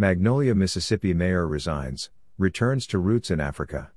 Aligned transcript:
Magnolia, 0.00 0.54
Mississippi 0.54 1.12
mayor 1.12 1.46
resigns, 1.46 2.08
returns 2.38 2.86
to 2.86 2.98
roots 2.98 3.30
in 3.30 3.38
Africa. 3.38 3.92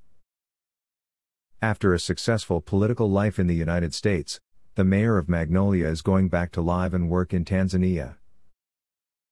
After 1.62 1.94
a 1.94 1.98
successful 2.00 2.60
political 2.60 3.10
life 3.10 3.40
in 3.40 3.48
the 3.48 3.56
United 3.56 3.94
States, 3.94 4.42
the 4.76 4.84
mayor 4.84 5.18
of 5.18 5.30
Magnolia 5.30 5.88
is 5.88 6.02
going 6.02 6.28
back 6.28 6.52
to 6.52 6.62
live 6.62 6.94
and 6.94 7.10
work 7.10 7.34
in 7.34 7.46
Tanzania. 7.46 8.16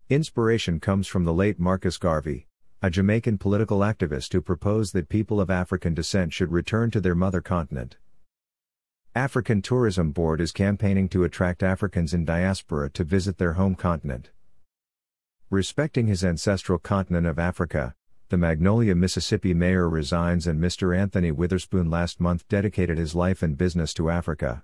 Inspiration 0.10 0.80
comes 0.80 1.08
from 1.08 1.26
the 1.26 1.34
late 1.34 1.60
Marcus 1.60 1.98
Garvey, 1.98 2.48
a 2.82 2.90
Jamaican 2.90 3.38
political 3.38 3.80
activist 3.80 4.32
who 4.32 4.40
proposed 4.40 4.94
that 4.94 5.10
people 5.10 5.42
of 5.42 5.50
African 5.50 5.94
descent 5.94 6.32
should 6.32 6.54
return 6.54 6.90
to 6.92 7.02
their 7.02 7.16
mother 7.16 7.42
continent. 7.42 7.98
African 9.14 9.62
Tourism 9.62 10.12
Board 10.14 10.40
is 10.40 10.54
campaigning 10.54 11.10
to 11.10 11.26
attract 11.26 11.64
Africans 11.64 12.14
in 12.14 12.24
diaspora 12.24 12.90
to 12.92 13.04
visit 13.04 13.40
their 13.40 13.56
home 13.56 13.76
continent. 13.76 14.32
Respecting 15.52 16.08
his 16.08 16.24
ancestral 16.24 16.80
continent 16.80 17.28
of 17.28 17.38
Africa, 17.38 17.94
the 18.30 18.38
Magnolia, 18.38 18.96
Mississippi 18.96 19.54
mayor 19.54 19.90
resigns 19.90 20.48
and 20.48 20.62
Mr. 20.62 20.98
Anthony 20.98 21.30
Witherspoon 21.30 21.90
last 21.90 22.22
month 22.22 22.48
dedicated 22.48 22.98
his 22.98 23.16
life 23.16 23.44
and 23.44 23.58
business 23.58 23.94
to 23.96 24.10
Africa. 24.10 24.64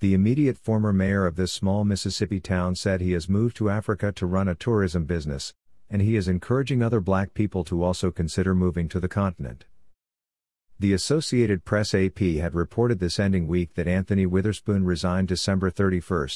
The 0.00 0.12
immediate 0.12 0.58
former 0.58 0.92
mayor 0.92 1.24
of 1.24 1.36
this 1.36 1.52
small 1.52 1.84
Mississippi 1.84 2.40
town 2.40 2.74
said 2.74 3.00
he 3.00 3.12
has 3.12 3.28
moved 3.28 3.56
to 3.58 3.70
Africa 3.70 4.10
to 4.10 4.26
run 4.26 4.48
a 4.48 4.56
tourism 4.56 5.04
business, 5.04 5.54
and 5.88 6.02
he 6.02 6.16
is 6.16 6.26
encouraging 6.26 6.82
other 6.82 7.00
black 7.00 7.32
people 7.32 7.62
to 7.62 7.84
also 7.84 8.10
consider 8.10 8.56
moving 8.56 8.88
to 8.88 8.98
the 8.98 9.06
continent. 9.08 9.66
The 10.80 10.92
Associated 10.94 11.64
Press 11.64 11.94
AP 11.94 12.18
had 12.18 12.56
reported 12.56 12.98
this 12.98 13.20
ending 13.20 13.46
week 13.46 13.74
that 13.74 13.86
Anthony 13.86 14.26
Witherspoon 14.26 14.84
resigned 14.84 15.28
December 15.28 15.70
31, 15.70 16.26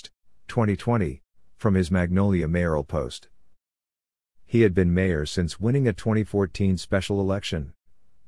2020, 0.46 1.23
from 1.56 1.74
his 1.74 1.90
Magnolia 1.90 2.48
mayoral 2.48 2.84
post. 2.84 3.28
He 4.44 4.62
had 4.62 4.74
been 4.74 4.94
mayor 4.94 5.26
since 5.26 5.58
winning 5.58 5.88
a 5.88 5.92
2014 5.92 6.76
special 6.76 7.20
election, 7.20 7.72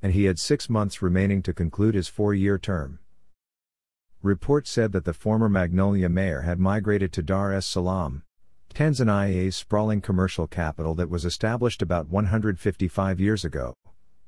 and 0.03 0.13
he 0.13 0.25
had 0.25 0.39
six 0.39 0.69
months 0.69 1.03
remaining 1.03 1.43
to 1.43 1.53
conclude 1.53 1.95
his 1.95 2.09
four 2.09 2.35
year 2.35 2.59
term. 2.59 2.99
Reports 4.23 4.71
said 4.71 4.93
that 4.93 5.05
the 5.05 5.13
former 5.13 5.49
Magnolia 5.49 6.09
mayor 6.09 6.41
had 6.41 6.59
migrated 6.59 7.13
to 7.13 7.23
Dar 7.23 7.53
es 7.53 7.67
Salaam, 7.67 8.23
Tanzania's 8.75 9.57
sprawling 9.57 10.01
commercial 10.01 10.47
capital 10.47 10.95
that 10.97 11.09
was 11.09 11.25
established 11.25 11.81
about 11.81 12.09
155 12.09 13.21
years 13.21 13.45
ago, 13.45 13.75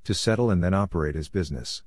to 0.05 0.15
settle 0.15 0.51
and 0.51 0.63
then 0.63 0.73
operate 0.73 1.15
his 1.15 1.29
business. 1.29 1.83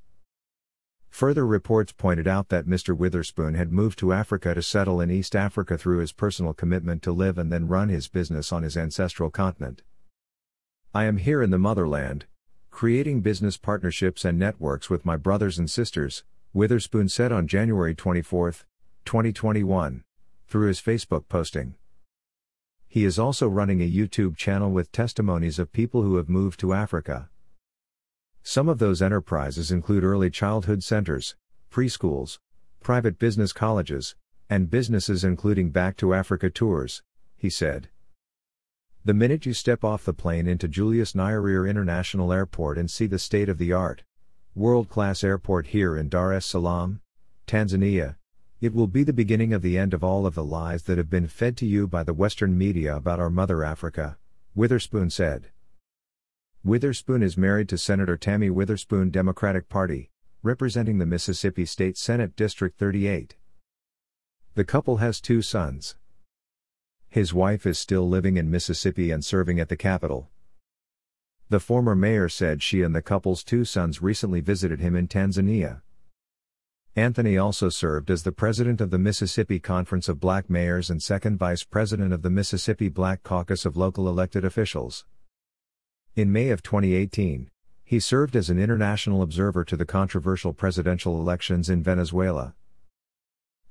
Further 1.12 1.46
reports 1.46 1.92
pointed 1.92 2.28
out 2.28 2.50
that 2.50 2.66
Mr. 2.66 2.98
Witherspoon 2.98 3.54
had 3.54 3.72
moved 3.72 4.00
to 4.00 4.14
Africa 4.14 4.56
to 4.56 4.62
settle 4.64 5.02
in 5.02 5.12
East 5.12 5.36
Africa 5.36 5.78
through 5.78 6.00
his 6.00 6.14
personal 6.14 6.54
commitment 6.54 7.04
to 7.04 7.12
live 7.12 7.38
and 7.38 7.52
then 7.52 7.68
run 7.68 7.90
his 7.90 8.08
business 8.08 8.52
on 8.52 8.64
his 8.64 8.78
ancestral 8.78 9.30
continent. 9.30 9.84
I 10.96 11.04
am 11.04 11.18
here 11.18 11.44
in 11.44 11.52
the 11.52 11.60
motherland, 11.60 12.26
creating 12.72 13.22
business 13.22 13.58
partnerships 13.58 14.26
and 14.26 14.40
networks 14.40 14.90
with 14.90 15.06
my 15.06 15.18
brothers 15.18 15.60
and 15.60 15.70
sisters, 15.70 16.24
Witherspoon 16.54 17.10
said 17.10 17.32
on 17.32 17.46
January 17.46 17.94
24, 17.94 18.54
2021, 19.06 20.04
through 20.48 20.68
his 20.68 20.82
Facebook 20.82 21.28
posting. 21.28 21.76
He 22.88 23.06
is 23.06 23.20
also 23.20 23.48
running 23.48 23.82
a 23.82 23.90
YouTube 23.90 24.38
channel 24.38 24.72
with 24.72 24.92
testimonies 24.92 25.60
of 25.60 25.72
people 25.72 26.02
who 26.02 26.16
have 26.16 26.30
moved 26.30 26.60
to 26.62 26.74
Africa. 26.74 27.30
Some 28.44 28.68
of 28.68 28.80
those 28.80 29.02
enterprises 29.02 29.72
include 29.72 30.04
early 30.04 30.30
childhood 30.30 30.84
centers, 30.84 31.36
preschools, 31.72 32.40
private 32.82 33.20
business 33.20 33.54
colleges, 33.54 34.16
and 34.50 34.70
businesses 34.70 35.24
including 35.24 35.70
Back 35.70 35.96
to 35.98 36.14
Africa 36.14 36.50
tours, 36.50 37.04
he 37.38 37.50
said. 37.50 37.90
The 39.06 39.14
minute 39.14 39.46
you 39.46 39.54
step 39.54 39.84
off 39.84 40.06
the 40.06 40.14
plane 40.14 40.48
into 40.48 40.68
Julius 40.68 41.14
Nyerere 41.14 41.70
International 41.70 42.34
Airport 42.34 42.78
and 42.78 42.90
see 42.90 43.08
the 43.08 43.20
state 43.20 43.50
of 43.50 43.58
the 43.58 43.74
art, 43.74 44.04
world 44.54 44.90
class 44.90 45.24
airport 45.24 45.68
here 45.68 45.96
in 45.96 46.10
Dar 46.10 46.34
es 46.34 46.46
Salaam, 46.46 47.02
Tanzania, 47.48 48.16
it 48.60 48.74
will 48.74 48.88
be 48.88 49.04
the 49.04 49.14
beginning 49.14 49.54
of 49.54 49.62
the 49.62 49.78
end 49.78 49.94
of 49.94 50.04
all 50.04 50.26
of 50.26 50.36
the 50.36 50.44
lies 50.44 50.84
that 50.84 50.98
have 50.98 51.10
been 51.10 51.28
fed 51.28 51.58
to 51.58 51.66
you 51.66 51.88
by 51.88 52.04
the 52.04 52.14
Western 52.14 52.58
media 52.58 52.96
about 52.96 53.20
our 53.20 53.30
mother 53.30 53.64
Africa, 53.64 54.18
Witherspoon 54.54 55.10
said. 55.10 55.48
Witherspoon 56.64 57.24
is 57.24 57.40
married 57.40 57.68
to 57.70 57.78
Senator 57.78 58.16
Tammy 58.16 58.52
Witherspoon, 58.52 59.10
Democratic 59.10 59.68
Party, 59.68 60.12
representing 60.44 61.00
the 61.00 61.08
Mississippi 61.08 61.66
State 61.66 61.98
Senate 61.98 62.36
District 62.36 62.78
38. 62.78 63.36
The 64.54 64.64
couple 64.64 64.98
has 64.98 65.20
two 65.20 65.42
sons. 65.42 65.96
His 67.10 67.34
wife 67.34 67.66
is 67.66 67.80
still 67.80 68.08
living 68.08 68.38
in 68.38 68.52
Mississippi 68.52 69.10
and 69.10 69.26
serving 69.26 69.60
at 69.60 69.70
the 69.70 69.76
Capitol. 69.76 70.30
The 71.50 71.60
former 71.60 71.96
mayor 71.96 72.30
said 72.30 72.62
she 72.62 72.84
and 72.84 72.94
the 72.94 73.02
couple's 73.02 73.44
two 73.44 73.66
sons 73.66 74.04
recently 74.04 74.40
visited 74.40 74.80
him 74.80 74.96
in 74.96 75.08
Tanzania. 75.08 75.82
Anthony 76.96 77.40
also 77.40 77.70
served 77.70 78.12
as 78.12 78.22
the 78.22 78.32
president 78.32 78.82
of 78.82 78.92
the 78.92 79.00
Mississippi 79.00 79.60
Conference 79.60 80.08
of 80.08 80.20
Black 80.20 80.48
Mayors 80.48 80.92
and 80.92 81.02
second 81.02 81.40
vice 81.40 81.64
president 81.64 82.14
of 82.14 82.22
the 82.22 82.30
Mississippi 82.30 82.88
Black 82.88 83.24
Caucus 83.24 83.66
of 83.66 83.76
local 83.76 84.08
elected 84.08 84.46
officials. 84.46 85.06
In 86.14 86.30
May 86.30 86.50
of 86.50 86.62
2018, 86.62 87.50
he 87.86 88.00
served 88.02 88.36
as 88.36 88.50
an 88.50 88.60
international 88.60 89.22
observer 89.22 89.64
to 89.64 89.78
the 89.78 89.86
controversial 89.86 90.52
presidential 90.52 91.18
elections 91.18 91.70
in 91.70 91.82
Venezuela. 91.82 92.54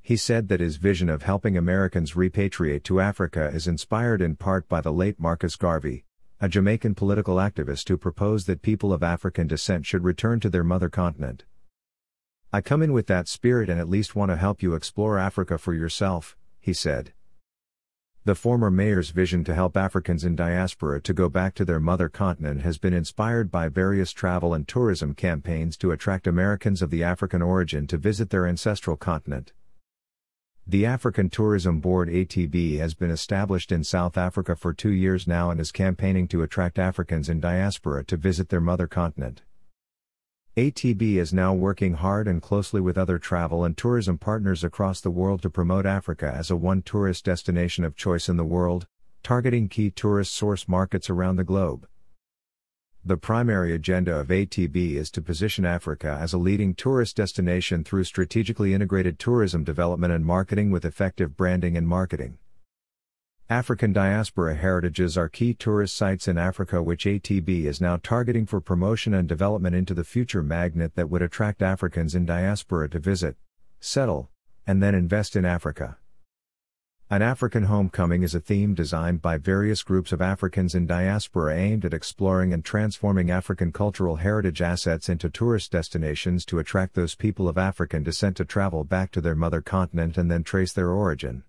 He 0.00 0.16
said 0.16 0.48
that 0.48 0.60
his 0.60 0.76
vision 0.76 1.10
of 1.10 1.22
helping 1.22 1.58
Americans 1.58 2.12
repatriate 2.14 2.82
to 2.84 2.98
Africa 2.98 3.50
is 3.52 3.68
inspired 3.68 4.22
in 4.22 4.36
part 4.36 4.66
by 4.70 4.80
the 4.80 4.90
late 4.90 5.20
Marcus 5.20 5.54
Garvey, 5.54 6.06
a 6.40 6.48
Jamaican 6.48 6.94
political 6.94 7.36
activist 7.36 7.86
who 7.90 7.98
proposed 7.98 8.46
that 8.46 8.62
people 8.62 8.90
of 8.90 9.02
African 9.02 9.46
descent 9.46 9.84
should 9.84 10.04
return 10.04 10.40
to 10.40 10.48
their 10.48 10.64
mother 10.64 10.88
continent. 10.88 11.44
I 12.54 12.62
come 12.62 12.80
in 12.80 12.94
with 12.94 13.06
that 13.08 13.28
spirit 13.28 13.68
and 13.68 13.78
at 13.78 13.90
least 13.90 14.16
want 14.16 14.30
to 14.30 14.36
help 14.36 14.62
you 14.62 14.74
explore 14.74 15.18
Africa 15.18 15.58
for 15.58 15.74
yourself, 15.74 16.38
he 16.58 16.72
said. 16.72 17.12
The 18.26 18.34
former 18.34 18.70
mayor's 18.70 19.10
vision 19.10 19.44
to 19.44 19.54
help 19.54 19.78
Africans 19.78 20.24
in 20.24 20.36
diaspora 20.36 21.00
to 21.00 21.14
go 21.14 21.30
back 21.30 21.54
to 21.54 21.64
their 21.64 21.80
mother 21.80 22.10
continent 22.10 22.60
has 22.60 22.76
been 22.76 22.92
inspired 22.92 23.50
by 23.50 23.68
various 23.68 24.12
travel 24.12 24.52
and 24.52 24.68
tourism 24.68 25.14
campaigns 25.14 25.74
to 25.78 25.90
attract 25.90 26.26
Americans 26.26 26.82
of 26.82 26.90
the 26.90 27.02
African 27.02 27.40
origin 27.40 27.86
to 27.86 27.96
visit 27.96 28.28
their 28.28 28.46
ancestral 28.46 28.98
continent. 28.98 29.54
The 30.66 30.84
African 30.84 31.30
Tourism 31.30 31.80
Board 31.80 32.10
ATB 32.10 32.76
has 32.76 32.92
been 32.92 33.10
established 33.10 33.72
in 33.72 33.84
South 33.84 34.18
Africa 34.18 34.54
for 34.54 34.74
two 34.74 34.92
years 34.92 35.26
now 35.26 35.50
and 35.50 35.58
is 35.58 35.72
campaigning 35.72 36.28
to 36.28 36.42
attract 36.42 36.78
Africans 36.78 37.30
in 37.30 37.40
diaspora 37.40 38.04
to 38.04 38.18
visit 38.18 38.50
their 38.50 38.60
mother 38.60 38.86
continent. 38.86 39.40
ATB 40.56 41.14
is 41.14 41.32
now 41.32 41.54
working 41.54 41.94
hard 41.94 42.26
and 42.26 42.42
closely 42.42 42.80
with 42.80 42.98
other 42.98 43.20
travel 43.20 43.64
and 43.64 43.76
tourism 43.76 44.18
partners 44.18 44.64
across 44.64 45.00
the 45.00 45.10
world 45.10 45.40
to 45.42 45.48
promote 45.48 45.86
Africa 45.86 46.34
as 46.36 46.50
a 46.50 46.56
one 46.56 46.82
tourist 46.82 47.24
destination 47.24 47.84
of 47.84 47.94
choice 47.94 48.28
in 48.28 48.36
the 48.36 48.44
world, 48.44 48.88
targeting 49.22 49.68
key 49.68 49.92
tourist 49.92 50.34
source 50.34 50.66
markets 50.66 51.08
around 51.08 51.36
the 51.36 51.44
globe. 51.44 51.86
The 53.04 53.16
primary 53.16 53.72
agenda 53.72 54.18
of 54.18 54.26
ATB 54.26 54.96
is 54.96 55.08
to 55.12 55.22
position 55.22 55.64
Africa 55.64 56.18
as 56.20 56.32
a 56.32 56.38
leading 56.38 56.74
tourist 56.74 57.16
destination 57.16 57.84
through 57.84 58.02
strategically 58.02 58.74
integrated 58.74 59.20
tourism 59.20 59.62
development 59.62 60.12
and 60.12 60.26
marketing 60.26 60.72
with 60.72 60.84
effective 60.84 61.36
branding 61.36 61.76
and 61.76 61.86
marketing. 61.86 62.38
African 63.50 63.92
diaspora 63.92 64.54
heritages 64.54 65.18
are 65.18 65.28
key 65.28 65.54
tourist 65.54 65.96
sites 65.96 66.28
in 66.28 66.38
Africa, 66.38 66.80
which 66.80 67.04
ATB 67.04 67.64
is 67.64 67.80
now 67.80 67.96
targeting 68.00 68.46
for 68.46 68.60
promotion 68.60 69.12
and 69.12 69.28
development 69.28 69.74
into 69.74 69.92
the 69.92 70.04
future 70.04 70.40
magnet 70.40 70.94
that 70.94 71.10
would 71.10 71.20
attract 71.20 71.60
Africans 71.60 72.14
in 72.14 72.24
diaspora 72.24 72.88
to 72.90 73.00
visit, 73.00 73.36
settle, 73.80 74.30
and 74.68 74.80
then 74.80 74.94
invest 74.94 75.34
in 75.34 75.44
Africa. 75.44 75.98
An 77.10 77.22
African 77.22 77.64
Homecoming 77.64 78.22
is 78.22 78.36
a 78.36 78.40
theme 78.40 78.72
designed 78.72 79.20
by 79.20 79.36
various 79.36 79.82
groups 79.82 80.12
of 80.12 80.22
Africans 80.22 80.76
in 80.76 80.86
diaspora 80.86 81.56
aimed 81.56 81.84
at 81.84 81.92
exploring 81.92 82.52
and 82.52 82.64
transforming 82.64 83.32
African 83.32 83.72
cultural 83.72 84.14
heritage 84.14 84.62
assets 84.62 85.08
into 85.08 85.28
tourist 85.28 85.72
destinations 85.72 86.44
to 86.44 86.60
attract 86.60 86.94
those 86.94 87.16
people 87.16 87.48
of 87.48 87.58
African 87.58 88.04
descent 88.04 88.36
to 88.36 88.44
travel 88.44 88.84
back 88.84 89.10
to 89.10 89.20
their 89.20 89.34
mother 89.34 89.60
continent 89.60 90.16
and 90.16 90.30
then 90.30 90.44
trace 90.44 90.72
their 90.72 90.90
origin. 90.90 91.42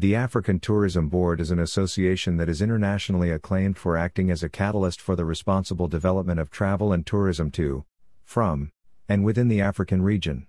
The 0.00 0.14
African 0.14 0.60
Tourism 0.60 1.08
Board 1.08 1.40
is 1.40 1.50
an 1.50 1.58
association 1.58 2.36
that 2.36 2.48
is 2.48 2.62
internationally 2.62 3.32
acclaimed 3.32 3.76
for 3.76 3.96
acting 3.96 4.30
as 4.30 4.44
a 4.44 4.48
catalyst 4.48 5.00
for 5.00 5.16
the 5.16 5.24
responsible 5.24 5.88
development 5.88 6.38
of 6.38 6.52
travel 6.52 6.92
and 6.92 7.04
tourism 7.04 7.50
to, 7.52 7.84
from, 8.22 8.70
and 9.08 9.24
within 9.24 9.48
the 9.48 9.60
African 9.60 10.02
region. 10.02 10.46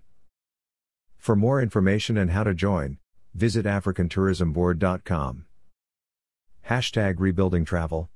For 1.17 1.35
more 1.35 1.63
information 1.63 2.15
and 2.15 2.29
how 2.29 2.43
to 2.43 2.53
join, 2.53 2.99
visit 3.33 3.65
AfricanTourismBoard.com. 3.65 5.45
Hashtag 6.67 7.15
Rebuilding 7.17 7.65
Travel 7.65 8.11